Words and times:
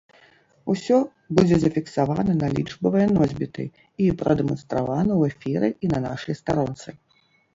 Усё 0.73 0.95
будзе 1.39 1.57
зафіксавана 1.63 2.33
на 2.41 2.47
лічбавыя 2.55 3.07
носьбіты 3.17 3.65
і 4.05 4.09
прадэманстравана 4.21 5.13
ў 5.19 5.35
эфіры 5.35 5.69
і 5.89 5.91
на 5.95 5.99
нашай 6.07 6.33
старонцы. 6.41 6.89